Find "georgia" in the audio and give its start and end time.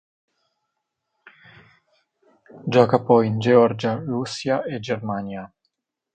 3.39-3.93